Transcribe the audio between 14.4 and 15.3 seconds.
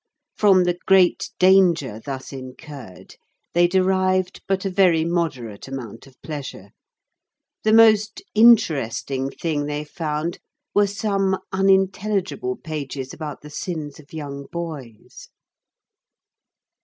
boys.